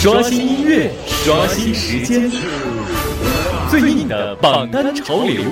[0.00, 2.32] 刷新音乐，刷新时间，
[3.68, 5.42] 最硬的榜单潮流，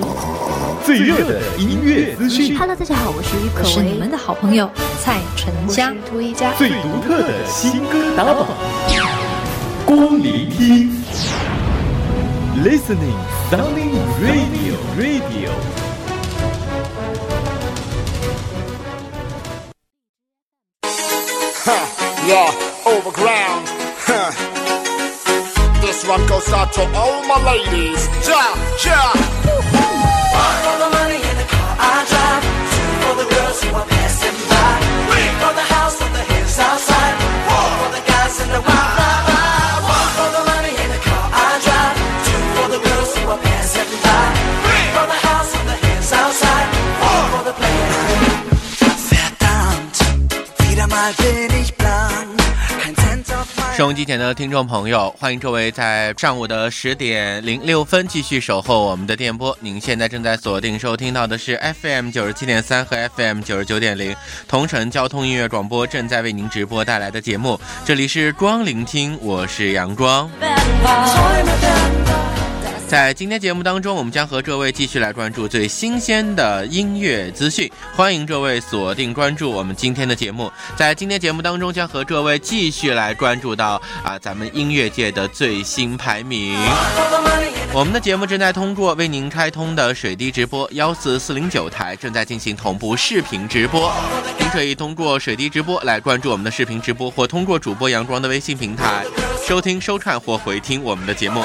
[0.83, 2.57] 最热的音乐资讯。
[2.57, 4.67] Hello，大家好，我是于可我是你们的好朋友
[5.03, 5.93] 蔡淳佳。
[6.09, 6.51] 涂一佳。
[6.53, 8.47] 最独特的新歌打榜，
[9.85, 10.99] 光聆听
[12.65, 13.19] ，Listening
[13.51, 15.51] Sounding Radio Radio。
[22.27, 22.51] Yeah,
[22.83, 23.78] overground.
[25.99, 28.07] This one goes out to all my ladies.
[28.25, 29.11] Yeah.
[30.31, 32.18] One for the money in the car I drive.
[53.79, 59.57] 收音机前的听众朋友，欢迎各位在上午的十点零六分继续守候我们的电波。
[59.61, 64.13] 您现在正在锁定收听到的是 FM 九十七点三和 FM 九十九点零
[64.49, 67.57] 同城交通音乐广播正在为您直播带来的节目。
[67.85, 70.29] 这里是光聆听，我是阳光。
[72.89, 77.71] 在今天节目当中，我们将和各位继续来关注最新鲜的音乐资讯。
[77.95, 80.51] 欢迎各位锁定关注我们今天的节目。
[80.75, 86.57] 在今天节目当中，将和各位继续来关注到啊咱们音乐界的最新排名。
[87.71, 93.93] 我们的节目正在通过为您开通的水滴直播幺四四零九台正在进行同步视频直播，
[94.39, 99.05] 您可以通过水滴直播来关注我们的视频直播，或通过主播阳光的微信平台
[99.47, 101.43] 收听、收看或回听我们的节目。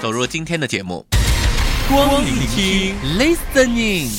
[0.00, 1.06] 走入今天的节目，
[1.88, 4.10] 光聆听，listening，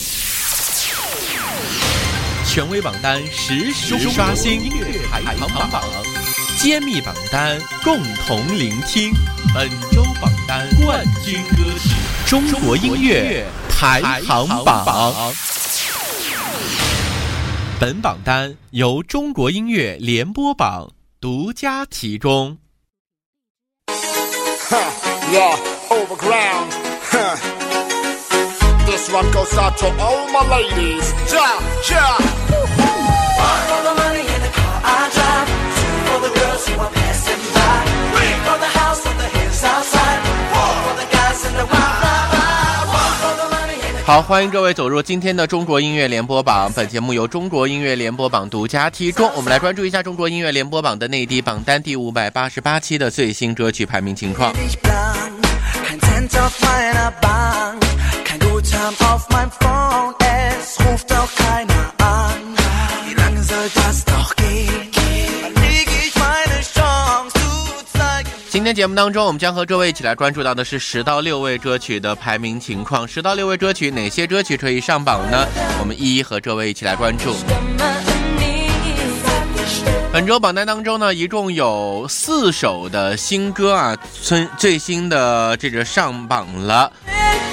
[2.47, 5.84] 权威榜单实时刷新，音乐排行榜，
[6.58, 9.12] 揭秘榜单，共同聆听。
[9.53, 11.90] 本周榜单冠军歌曲，
[12.25, 15.13] 中国音乐排行榜。
[17.83, 20.89] 本榜单由中国音乐联播榜
[21.19, 22.57] 独家提供。
[44.06, 46.69] 好，欢迎各位走入今天的中国音乐联播榜。
[46.75, 49.31] 本节目由中国音乐联播榜独家提供。
[49.34, 54.53] 我们来关注一下中国音乐联播榜的内地榜单第五百八十八期的最新歌曲排名情况。
[68.53, 73.08] 今天节目当中，我们将和各位一起来关注到的是十到六位歌曲的排名情况。
[73.08, 75.47] 十到六位歌曲，哪些歌曲可以上榜呢？
[75.80, 77.34] 我们一一和各位一起来关注。
[80.12, 86.94] 本周榜单当中呢，一共有四首的新歌啊，最最新的这个上榜了。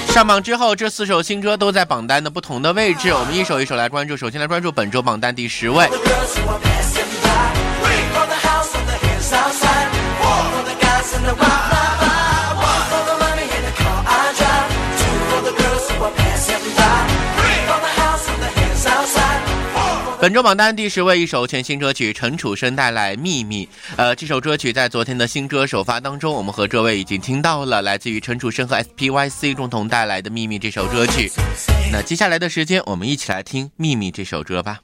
[0.09, 4.15] 上榜之后，这四首新歌都在榜单的不同的位置，我们一首一首来关注。
[4.15, 5.89] 首先来关注本周榜单第十位，
[20.21, 23.65] 本周榜单第十位，一首全新歌曲，陈楚生带来《秘密》。
[23.95, 31.31] 呃，这首歌曲在昨天的新歌首发当中，我们和各位已经听到了，来自于陈楚生和 SPYC 共同带来的《秘密》这首歌曲。
[31.91, 34.81] 那接下来的时间，我们一起来听《秘密》这首歌吧。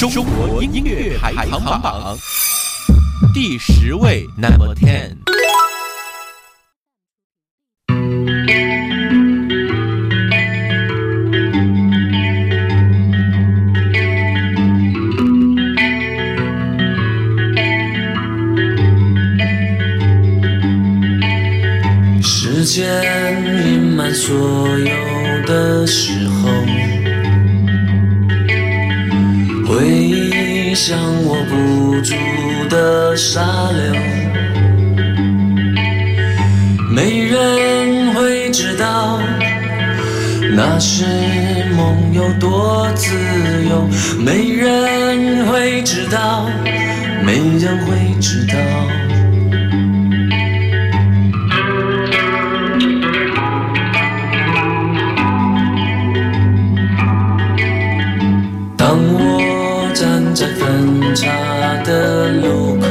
[0.00, 2.18] 中国音乐排行榜
[3.32, 5.35] 第十位，Number Ten。
[47.76, 48.54] 人会知道。
[58.76, 61.28] 当我站在分岔
[61.84, 62.86] 的路口，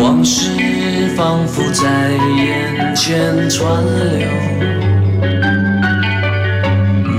[0.00, 0.50] 往事
[1.16, 4.28] 仿佛在眼前川流，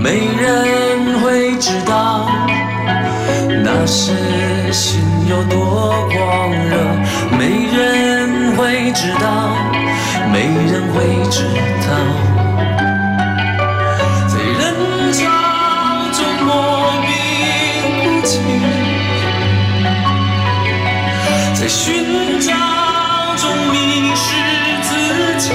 [0.01, 2.46] 没人会知道。
[3.63, 4.13] 那时
[4.71, 6.77] 心有多狂热，
[7.38, 9.56] 没人会知道，
[10.31, 10.39] 没
[10.71, 10.95] 人会
[11.30, 11.44] 知
[11.88, 11.89] 道，
[14.27, 14.62] 在人
[15.13, 15.19] 潮
[16.13, 16.50] 中莫
[17.01, 17.07] 名
[18.04, 18.31] 不情。
[21.54, 22.54] 在寻找
[23.38, 23.75] 中迷
[24.15, 24.25] 失
[24.83, 24.89] 自
[25.39, 25.45] 己，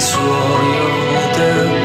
[0.00, 1.77] 所有的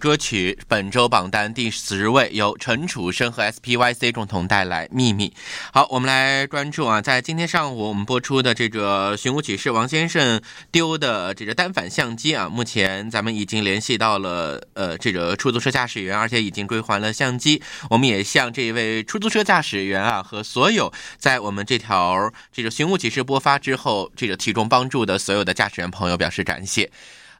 [0.00, 5.28] 歌曲本周榜单第十位，由陈楚生和 SPYC 共同带来《秘密》。
[5.74, 10.40] 好，我们来关注啊，在今天上午我们播出的这个寻物启事王先生
[10.72, 17.62] 丢的这个单反相机啊，目前咱们已经联系到了呃这个出租车驾驶员，而且已经归还了相机。
[17.90, 26.90] 我们也向这一位出租车驾驶员啊和所有在我们这条这个寻物启事播发之后这个提供帮助的所有的驾驶员朋友表示感谢。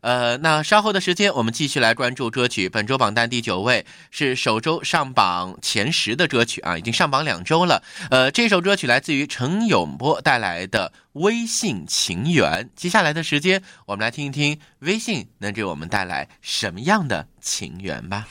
[0.01, 2.69] 呃，那稍后的时间，我们继续来关注歌曲。
[2.69, 7.83] 本周榜单第九位是首周上榜前十的歌曲啊，已经上榜两周了。
[8.11, 12.65] 呃，这首歌曲来自于陈永波带来的《微信情缘》。
[12.75, 18.27] 接下来的时间，我们来听一听微信能给我们带来什么样的情缘吧。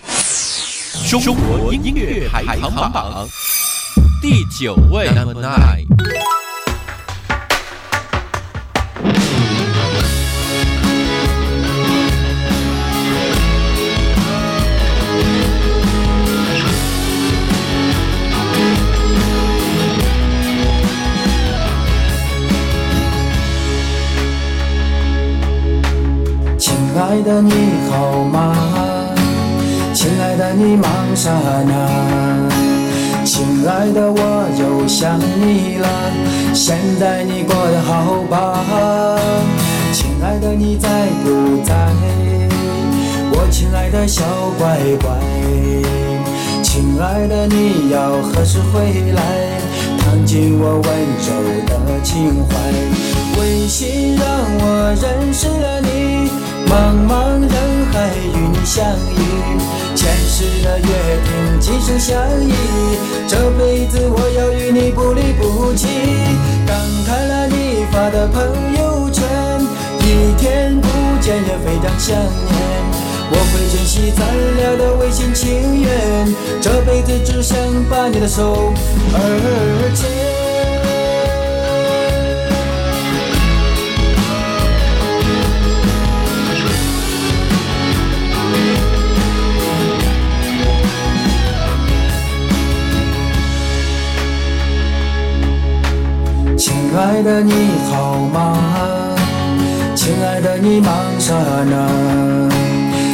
[1.08, 3.28] 中国音乐排行榜
[4.22, 6.49] 第九位，Number Nine。
[27.10, 27.52] 爱的你
[27.90, 28.56] 好吗？
[29.96, 32.50] 亲爱的你忙啥呢？
[33.26, 35.90] 亲爱的我又想你了，
[36.54, 39.18] 现在你过得好吧？
[39.92, 41.74] 亲爱的你在不在？
[43.32, 44.22] 我亲爱的小
[44.60, 45.18] 乖乖，
[46.62, 49.24] 亲爱的你要何时回来？
[49.98, 50.84] 烫进我温
[51.26, 51.28] 柔
[51.66, 52.54] 的情怀。
[53.42, 54.28] 微信让
[54.62, 55.88] 我认识了你，
[56.70, 57.52] 茫茫人
[57.92, 59.18] 海与你相遇，
[59.96, 62.54] 前世的约定今生相依，
[63.28, 65.88] 这辈子我要与你不离不弃。
[66.68, 68.44] 刚看了你发的朋
[68.78, 69.26] 友圈，
[70.02, 70.88] 一天不
[71.20, 72.54] 见也非常想念，
[73.32, 74.22] 我会珍惜咱
[74.58, 77.58] 俩的微心情缘，这辈子只想
[77.90, 78.72] 把你的手
[79.12, 80.29] 儿牵。
[96.92, 97.54] 亲爱的你
[97.92, 98.58] 好吗？
[99.94, 102.50] 亲爱的你忙啥呢？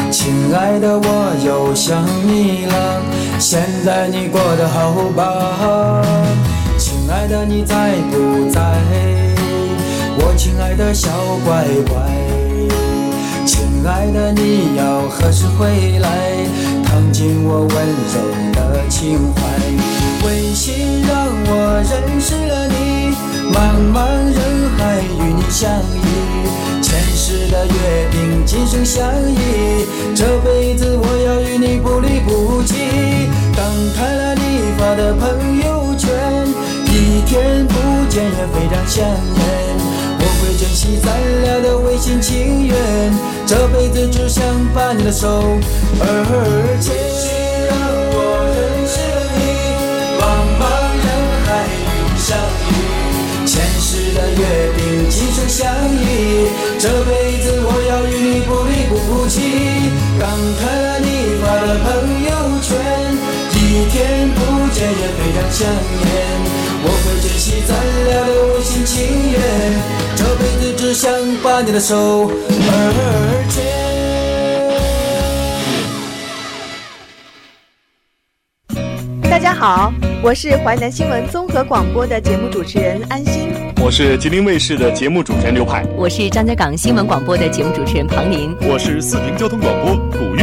[0.09, 3.01] 亲爱的我又想你了，
[3.37, 6.01] 现在你过得好吧？
[6.77, 8.61] 亲爱的你在不在？
[10.19, 11.09] 我亲爱的小
[11.43, 11.99] 乖乖，
[13.45, 16.09] 亲爱的你要何时回来？
[16.85, 17.69] 躺进我温
[18.13, 18.21] 柔
[18.53, 19.41] 的情怀，
[20.25, 22.35] 微信让我认识，
[23.53, 23.57] 茫
[23.93, 23.97] 茫
[24.33, 27.73] 人海与你相遇，前世的约
[28.11, 29.85] 定今生相依，
[30.15, 32.75] 这辈子我要与你不离不弃。
[33.55, 34.41] 刚看了你
[34.77, 36.09] 发的朋友圈，
[36.87, 37.73] 一天不
[38.09, 39.45] 见也非常想念。
[40.17, 41.07] 我会珍惜咱
[41.43, 42.75] 俩的微心情缘，
[43.45, 45.27] 这辈子只想把你的手
[45.99, 46.93] 儿牵。
[47.67, 47.71] 让
[48.11, 48.17] 我
[48.51, 49.39] 认识了你，
[50.19, 50.23] 茫
[50.59, 50.63] 茫
[50.97, 51.07] 人
[51.45, 52.27] 海与你相
[52.64, 52.64] 遇，
[54.37, 54.41] 约
[54.75, 55.63] 定今生相
[55.95, 56.03] 依，
[56.77, 58.93] 这辈子我要与你不离不
[59.27, 59.35] 弃。
[60.19, 60.23] 刚
[60.59, 61.07] 看了你
[61.41, 61.85] 发的朋
[62.23, 62.29] 友
[62.61, 62.69] 圈，
[63.53, 63.57] 一
[63.89, 64.37] 天不
[64.73, 65.65] 见也非常想
[66.03, 66.07] 念。
[66.83, 67.69] 我会珍惜咱
[68.05, 68.93] 俩的违心情
[69.31, 69.35] 缘，
[70.15, 71.09] 这辈子只想
[71.41, 73.63] 把你的手儿牵。
[79.29, 79.91] 大家好，
[80.25, 83.47] 我是淮南新闻综合广播的节目主持人安心。
[83.79, 90.41] 我是吉林卫视的节目主持人刘派，我是张家港新闻广播的节目主持人庞林，我是四平交通广播古玉，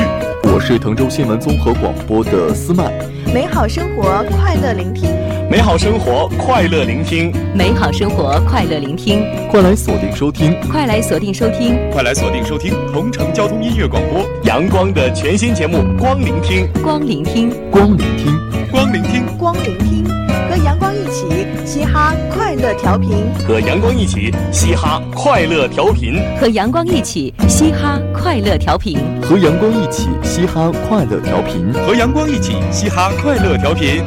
[0.54, 2.92] 我是滕州新闻综合广播的思曼。
[3.34, 5.10] 美好生活，快乐聆听。
[5.52, 7.30] 美好生活，快乐聆听。
[7.54, 9.22] 美好生活，快乐聆听。
[9.50, 18.34] 快来锁定收听，快来锁定收听，快来锁定收听同城交通音乐广播，阳光的全新节目《光聆听》，光聆听，光聆听，
[18.72, 20.06] 光聆听，光聆听，
[20.48, 23.10] 和阳光一起嘻哈快乐调频，
[23.46, 34.02] 和阳光一起嘻哈快乐调频，和阳光一起嘻哈快乐调频，和阳光一起嘻哈快乐调频，和阳光一起嘻哈快乐调频。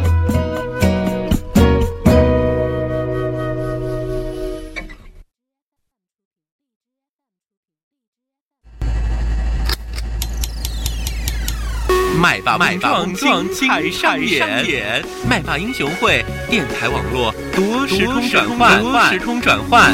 [12.45, 19.91] 霸麦霸精彩上演，麦霸英雄会电台网络多时空转换，多时空转换。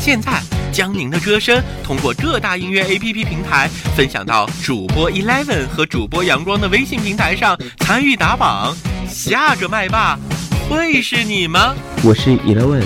[0.00, 8.74] 现在将您的歌声通过各大音乐 APP 平台分享到主播 Eleven 和主播阳光的微信平台上，参与打榜。
[9.08, 10.18] 下个麦霸
[10.68, 11.72] 会是你吗？
[12.02, 12.82] 我是 Eleven，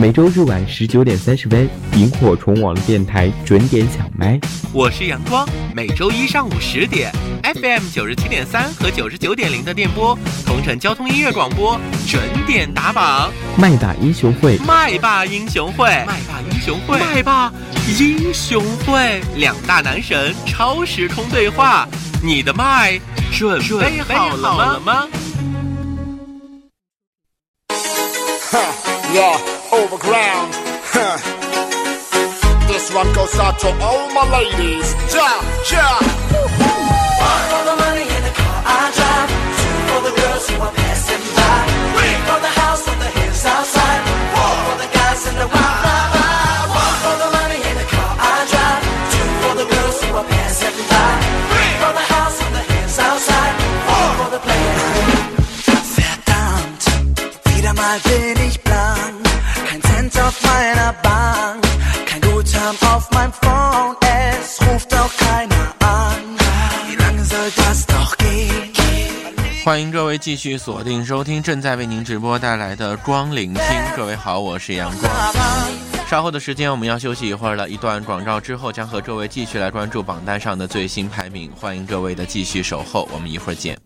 [0.00, 4.38] 每周日晚十九点三十分，萤火虫网络电台准点抢麦。
[4.72, 7.10] 我是阳光，每周一上午十点
[7.42, 13.32] ，FM 九十七点三和九十九点零的电波，同城交通音乐广播准点打榜。
[13.56, 17.52] 麦打英雄会，麦霸英雄会，麦霸英雄会，麦霸
[17.98, 21.88] 英雄会，两大男神超时空对话，
[22.22, 23.00] 你的麦
[23.32, 25.08] 准备好了吗
[28.52, 30.54] ？Huh, yeah, overground.
[30.92, 31.18] Huh.
[32.68, 34.94] This one goes out to all my ladies.
[35.12, 35.98] Ja, ja.
[37.50, 39.30] For the money in the car I drive.
[39.58, 41.60] Two for the girls who are passing by.
[41.96, 43.08] Three for the house on the.
[43.38, 46.68] Four for the guys in the wild.
[46.74, 48.82] One for the money in the car I drive.
[49.12, 51.12] Two for the girls who are passing by.
[51.50, 52.62] Three for the house on the.
[53.86, 54.38] Four for the.
[55.96, 56.82] Verdammt,
[57.44, 57.98] wieder mal
[63.18, 63.96] Guthaben auf meinem Phone.
[64.00, 66.36] Es ruft auch keiner an.
[66.88, 68.72] Wie lange soll das noch gehen?
[69.64, 73.62] 欢迎各位继续锁定收听正在为您直播带来的光聆听。
[73.96, 75.12] 各位好，我是阳光。
[76.08, 81.50] 稍后的时间我们要休息一会儿了，一段广告之后将和各位继续来关注榜单上的最新排名。
[81.52, 83.78] 欢迎各位的继续守候，我们一会儿见。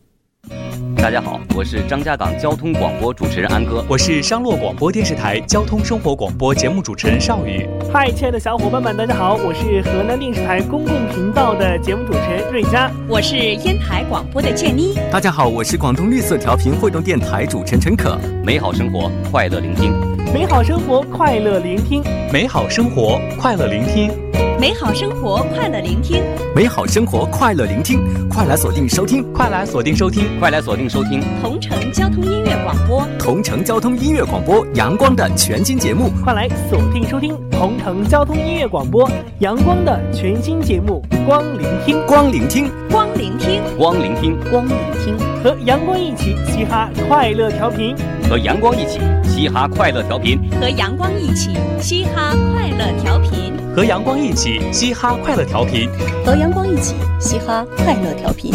[0.96, 7.68] 大家好，我是张家港交通广播主持人安哥，我是商洛广播电视台交通生活广播节目主持人邵宇。
[7.92, 14.96] 嗨，亲爱的小伙伴们，大家好，我是河南电视台公共频道的节目主持人瑞佳，我是烟台广播的建妮。
[15.10, 18.16] 大家好，我是广东绿色调频汇动电台主持人陈可。
[18.44, 19.92] 美好生活，快乐聆听。
[20.32, 22.02] 美好生活，快乐聆听。
[22.32, 24.10] 美好生活，快乐聆听。
[24.58, 26.22] 美好生活，快乐聆听。
[26.54, 31.20] 美好生活，快乐聆听，快来锁定收听，快来锁定收听，快来锁定收听。
[31.42, 37.36] 同城交通音乐广播，同城交通音乐广播，阳光的全新节目，快来锁定收听。
[37.50, 47.96] 同城交通音乐广播，阳光的全新节目，光聆听，光聆听，光聆听，光聆听，光聆听，和阳光一起嘻哈快乐调频，
[48.30, 51.50] 和阳光一起嘻哈快乐调频，和阳光一起
[51.80, 55.90] 嘻哈快乐调频，和阳光一起嘻哈快乐调频，
[56.24, 58.54] 和阳光一起嘻哈快乐调频。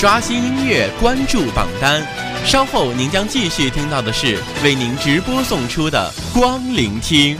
[0.00, 2.02] 刷新音乐，关注榜单。
[2.42, 7.36] 稍后您将继续听到的是为您直播送出的光聆听。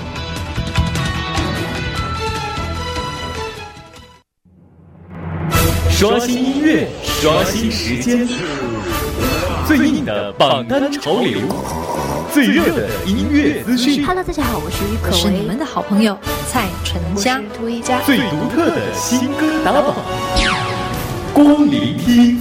[5.90, 8.28] 刷新音乐，刷新时间，
[9.66, 11.40] 最硬的榜单潮流，
[12.30, 14.04] 最热的音乐资讯。
[14.04, 16.14] Hello，大家好，我是于可为，是你们的好朋友
[16.46, 17.40] 蔡淳佳，
[18.04, 19.96] 最独特的新歌打榜，
[21.33, 22.39] 光聆听，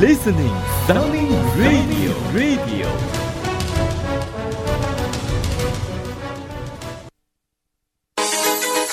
[0.00, 0.54] Listening
[0.86, 2.88] Sunny Radio Radio。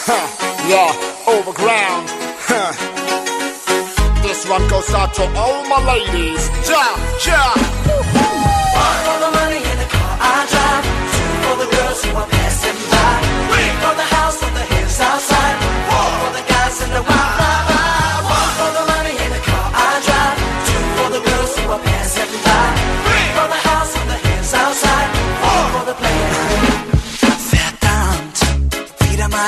[0.05, 0.27] Huh,
[0.67, 0.93] yeah,
[1.27, 2.09] overground.
[2.47, 2.71] Huh.
[4.21, 6.49] This one goes out to all my ladies.
[6.69, 7.53] Ja, ja.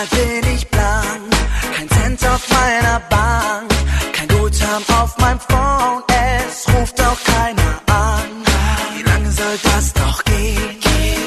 [0.06, 1.32] Bin ich blank.
[1.74, 3.72] Kein Cent auf meiner Bank,
[4.12, 6.02] kein Guthaben auf meinem Phone.
[6.08, 8.44] Es ruft auch keiner an.
[8.96, 10.78] Wie lange soll das noch gehen?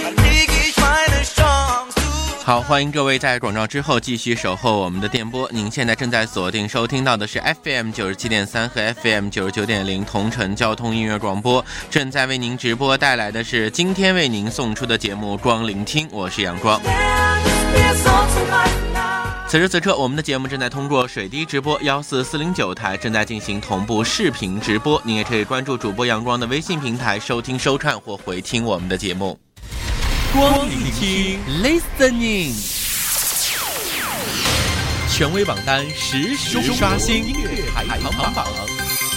[0.03, 1.95] Wann krieg ich meine Chance?
[2.43, 5.49] 好，欢迎各位在广告之后继续守候我们的电波。
[5.51, 16.81] 您现在正在锁定收听到的是 FM 九十七点三和 FM 九十九点零同城交通音乐广播，正在为您直播带来的是今天为您送出的节目《光聆听》，我是阳光。
[19.47, 29.37] 此时此刻，我们的节目正在通过水滴直播幺四四零九台正在进行同步视频直播，您也可以关注主播阳光的微信平台收听、收看或回听我们的节目。
[30.31, 32.53] 光聆听，listening，
[35.09, 38.47] 权威榜单实时刷新，音乐排行榜，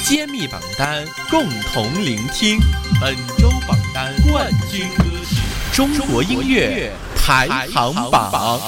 [0.03, 2.59] 揭秘榜单共同聆听，
[3.01, 5.37] 本周榜单冠军歌曲，
[5.73, 6.93] 中国音乐
[7.27, 8.61] 排行榜。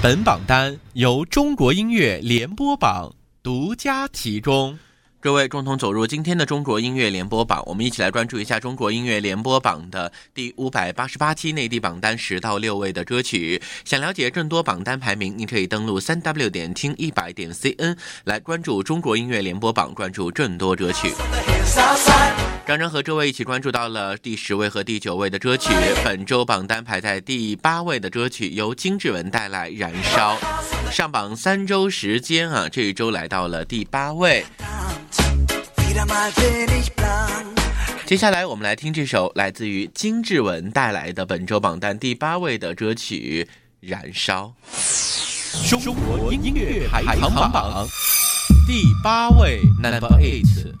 [0.00, 4.78] 本榜单由中国音乐联播榜独家提供。
[5.20, 13.60] 各位共同走入今天的中国音乐联播榜，我们一起来关注一下中国音乐联播榜的第五百八十八期内地榜单十到六位的歌曲。
[13.84, 21.12] 想了解更多榜单排名，您可以登录三 w 点听一百点 cn 来关注中国音乐联播榜，关注更多歌曲。
[22.66, 25.70] 刚刚和各位一起关注到了第十位和第九位的歌曲，
[26.04, 30.36] 本周榜单排在第八位的歌曲由金志文带来《燃烧》，
[30.92, 34.44] 上榜三周时间啊，这一周来到了第八位。
[38.06, 43.48] 接下来我们来听这首来自于金志文带来的本周榜单第八位的歌曲
[43.88, 44.54] 《燃烧》。
[45.68, 47.88] 中国音乐排行榜
[48.66, 50.74] 第八位，Number Eight。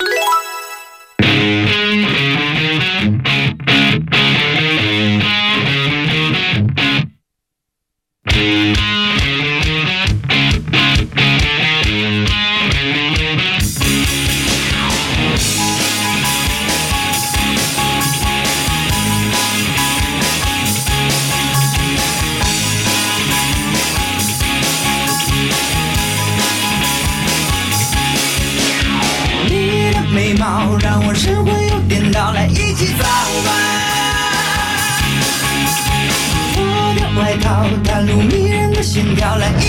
[39.20, 39.59] 要，来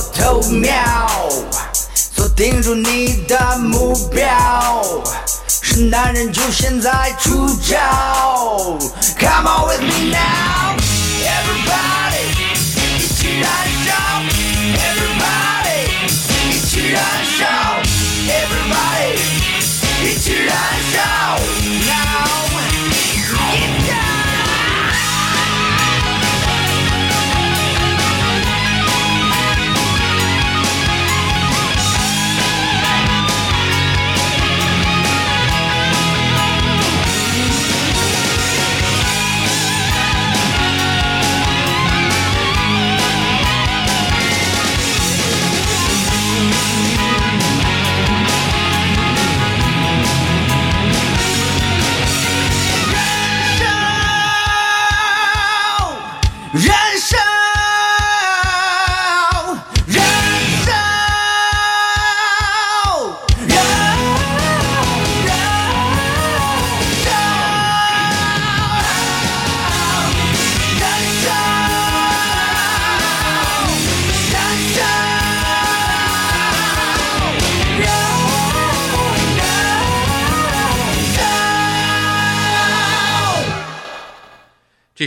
[0.00, 0.72] 角落偷瞄，
[1.94, 4.24] 锁定住你的目标。
[5.46, 7.76] 是男人就现在出招
[9.18, 10.79] ，Come on with me now,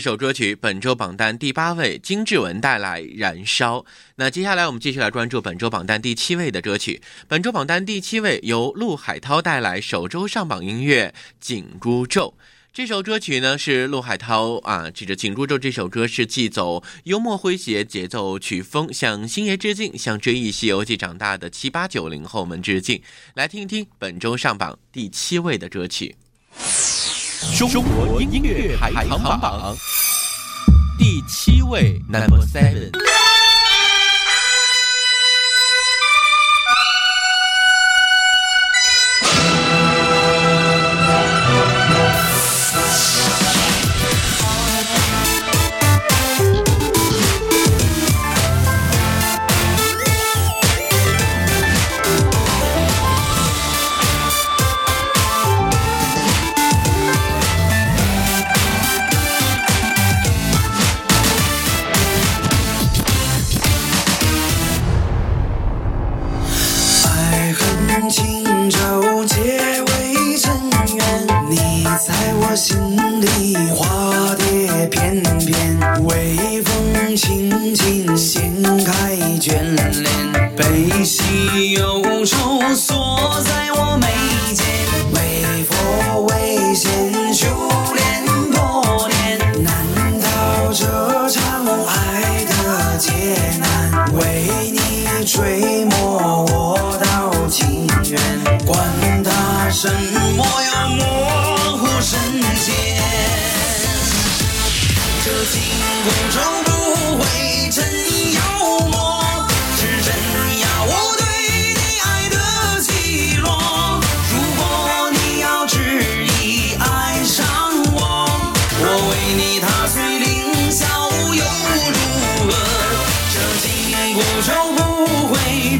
[0.03, 3.79] 首歌曲本周榜单第八位，金志文带来《燃烧》。
[4.17, 7.01] 那接下来我们继续来关注本周榜单第七位的歌曲。
[7.29, 12.33] 本周榜单第七位由陆海涛带来首周上榜音乐《紧箍咒》。
[12.73, 23.01] 这首歌曲呢是陆海涛啊，这个《紧箍咒》这首歌是既走幽默诙谐节奏曲风，向星爷致敬，向追忆《西游记》长大的七八九零后们致敬。
[23.35, 26.17] 来听一听本周上榜第七位的歌曲。
[27.51, 29.75] 中国音乐排行榜
[30.97, 33.22] 第七位，Number Seven。
[82.25, 82.73] 喜忧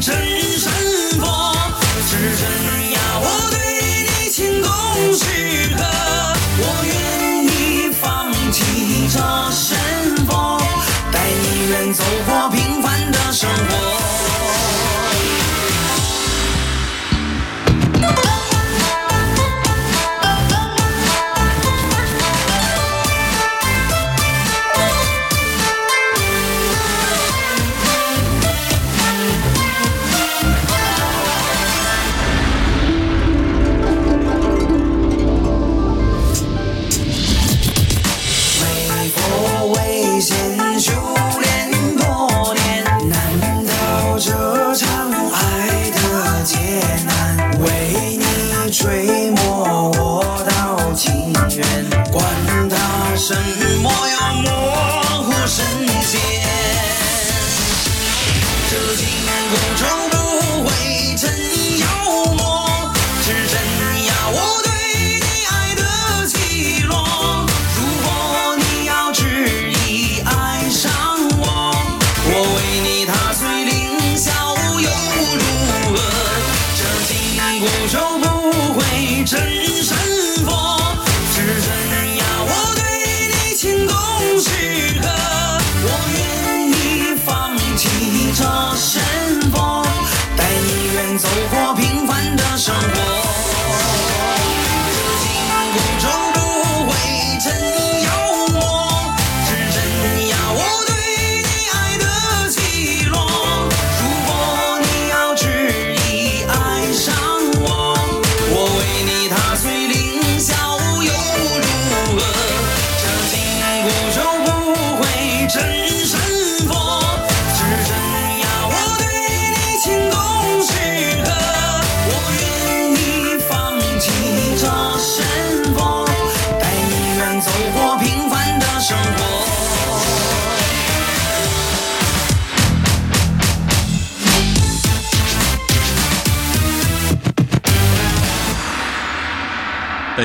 [0.06, 0.33] 会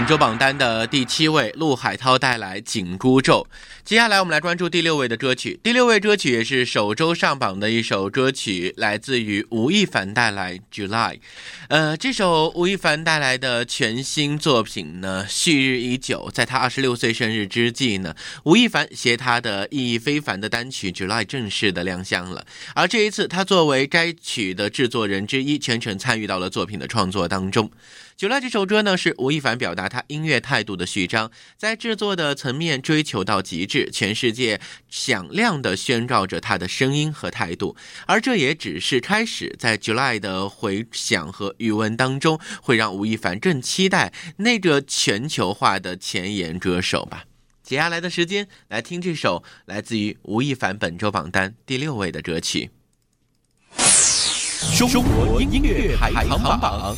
[0.10, 3.46] 周榜单的第七位，陆海涛带来《紧箍咒》。
[3.86, 5.60] 接下来我们来关注第六位的歌曲。
[5.62, 11.14] 第六位歌曲也是首周上榜的一首歌曲，来自于吴亦凡带来《July》。
[11.68, 16.32] 呃，这首吴亦凡带来的全新作品呢，旭日已久。
[16.34, 22.44] 在他二十六岁生日之际呢，吴亦凡携他的意义非凡的单曲《July》正式的亮相了。
[22.74, 27.68] 而这一次，他作为该曲的制作人之一，全程参与到了作品的创作当中。
[28.20, 37.78] 《July》这首歌呢，是吴亦凡表达他音乐态度的序章，在制作的层面追求到极致，全世界响亮的宣告着他的声音和态度。
[38.08, 47.24] 而这也只是开始，在《July》的回响和余文当中，会让吴亦凡更期待那个全球化的前沿歌手吧。
[47.64, 52.70] 接下来的时间，来听这首来自于吴亦凡本周榜单第六位的歌曲。
[54.78, 56.98] 中国音乐排行榜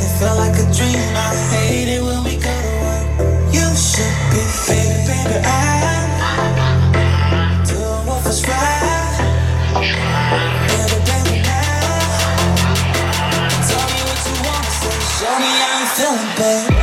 [0.00, 1.10] it felt like a dream.
[1.16, 3.06] I hate it when we go to work.
[3.52, 4.42] You should be,
[7.66, 8.40] doing what was.
[13.66, 14.98] Tell me what you wanna say.
[15.18, 16.75] Show me how you feeling.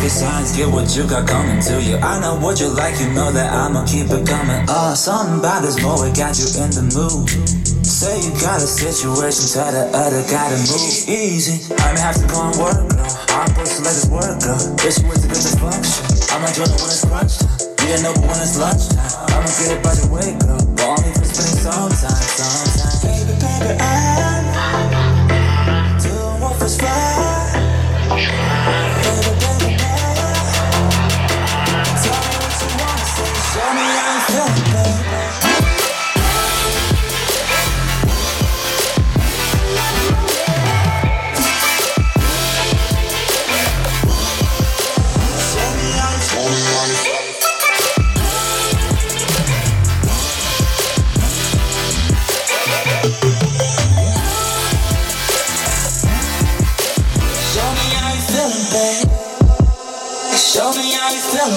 [0.00, 0.56] Rocket science.
[0.56, 1.96] Get what you got coming to you.
[1.96, 2.98] I know what you like.
[3.00, 4.64] You know that I'ma keep it coming.
[4.68, 7.28] Uh, something about this moment got you in the mood.
[7.84, 11.74] Say you got a situation, tell the other to move easy.
[11.76, 13.12] I may have to go and work, girl.
[13.36, 14.60] I'm supposed to let this work, girl.
[14.80, 16.32] Wish you was a good dysfunction.
[16.32, 17.60] I'ma join it when it's crunch time.
[17.84, 19.04] Yeah, no, but when it's lunchtime,
[19.36, 20.62] I'ma get it by the way, girl.
[20.78, 22.96] But only for spending some time, some time.
[23.04, 24.39] Baby, baby, I'm
[61.30, 61.48] 不要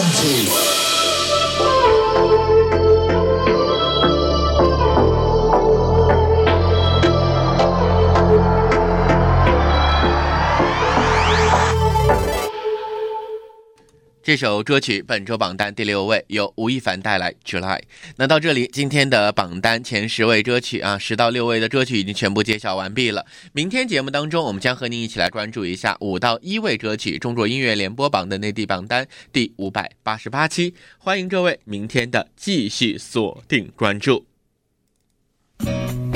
[14.24, 17.78] 这首歌曲本周榜单第六位，由吴亦凡带来《July》。
[18.16, 23.26] 那到这里，今天的榜单前十位歌曲啊，十到六位的歌曲已经全部揭晓完毕了。
[23.52, 30.74] 明天节目当中，我们将和您一起来关注一下五到一位歌曲中国音乐联播榜的内地榜单第五百八十八期。
[30.98, 34.33] 欢迎各位明天的继续锁定关注。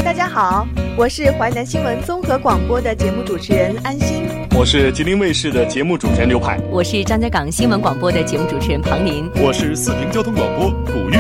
[0.04, 4.24] 大家好，我是淮南新闻综合广播的节目主持人安心。
[4.58, 11.18] 我是吉林卫视的节目主持人刘派，我是张家港新闻广播的节目主持人庞林，我是四平交通广播古玉，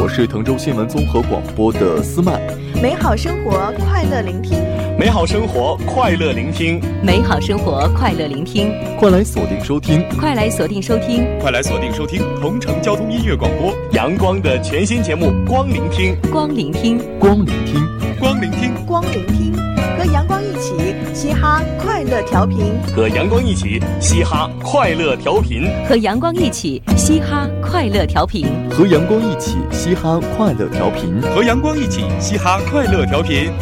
[0.00, 2.40] 我是滕州新闻综合广播的思曼。
[2.82, 4.67] 美好生活，快乐聆听。
[4.98, 6.80] 美好生活，快乐聆听。
[7.04, 8.74] 美好生活，快乐聆听。
[8.98, 17.86] 快来锁定收听，快来锁定收听，快来锁定收听同城交通音乐广播阳光的全新节目《光聆听》，光聆听，光聆听，
[18.18, 19.52] 光聆听，光聆听，
[19.96, 20.74] 和阳光一起
[21.14, 33.52] 嘻哈快乐调频，和阳光一起嘻哈快乐调频，和阳光一起嘻哈快乐调频，和阳光一起嘻哈快乐调频，和阳光一起嘻哈快乐调频。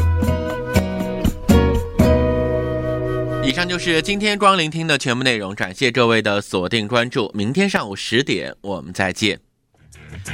[3.46, 9.38] 以上就是今天光聆听的全部内容，感谢各位的锁定关注，明天上午十点我们再见。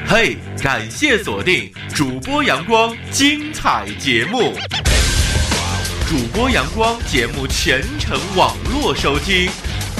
[0.06, 4.54] 嘿，感谢锁定主播阳光精彩节目，
[6.08, 9.50] 主播阳光节目全程网络收听，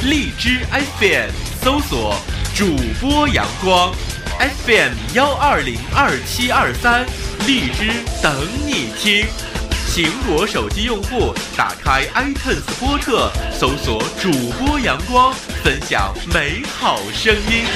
[0.05, 1.29] 荔枝 FM
[1.63, 2.17] 搜索
[2.55, 3.95] 主播阳光
[4.39, 7.05] FM 幺二零二七二三，
[7.47, 8.35] 荔枝等
[8.67, 9.27] 你听。
[9.95, 17.67] 苹果手机用户打开 iTunes 播客，搜索主播阳光，分享美好声音。